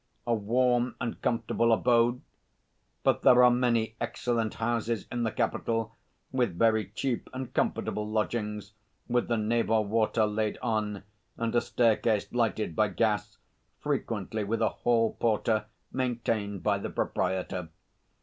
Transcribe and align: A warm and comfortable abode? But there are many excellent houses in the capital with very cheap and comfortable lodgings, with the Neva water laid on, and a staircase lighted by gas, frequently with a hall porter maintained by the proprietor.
A 0.25 0.33
warm 0.33 0.95
and 0.99 1.21
comfortable 1.21 1.71
abode? 1.71 2.23
But 3.03 3.21
there 3.21 3.43
are 3.43 3.51
many 3.51 3.95
excellent 4.01 4.55
houses 4.55 5.05
in 5.11 5.21
the 5.21 5.31
capital 5.31 5.95
with 6.31 6.57
very 6.57 6.87
cheap 6.89 7.29
and 7.33 7.53
comfortable 7.53 8.09
lodgings, 8.09 8.73
with 9.07 9.27
the 9.27 9.37
Neva 9.37 9.79
water 9.83 10.25
laid 10.25 10.57
on, 10.63 11.03
and 11.37 11.53
a 11.53 11.61
staircase 11.61 12.33
lighted 12.33 12.75
by 12.75 12.87
gas, 12.87 13.37
frequently 13.79 14.43
with 14.43 14.63
a 14.63 14.69
hall 14.69 15.17
porter 15.19 15.65
maintained 15.91 16.63
by 16.63 16.79
the 16.79 16.89
proprietor. 16.89 17.69